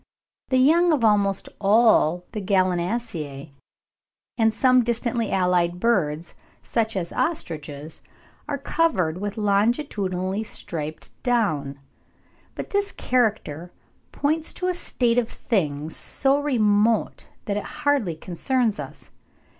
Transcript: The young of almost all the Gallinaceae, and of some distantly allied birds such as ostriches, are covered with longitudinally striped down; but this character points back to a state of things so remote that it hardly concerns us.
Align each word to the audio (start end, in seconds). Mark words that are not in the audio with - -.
The 0.49 0.57
young 0.57 0.91
of 0.93 1.05
almost 1.05 1.47
all 1.61 2.25
the 2.31 2.41
Gallinaceae, 2.41 3.51
and 4.35 4.47
of 4.47 4.53
some 4.55 4.83
distantly 4.83 5.29
allied 5.31 5.79
birds 5.79 6.33
such 6.63 6.97
as 6.97 7.11
ostriches, 7.13 8.01
are 8.47 8.57
covered 8.57 9.19
with 9.21 9.37
longitudinally 9.37 10.41
striped 10.43 11.11
down; 11.21 11.79
but 12.55 12.71
this 12.71 12.91
character 12.91 13.71
points 14.11 14.53
back 14.53 14.59
to 14.61 14.67
a 14.69 14.73
state 14.73 15.19
of 15.19 15.29
things 15.29 15.97
so 15.97 16.39
remote 16.41 17.27
that 17.45 17.57
it 17.57 17.63
hardly 17.85 18.15
concerns 18.15 18.79
us. 18.79 19.11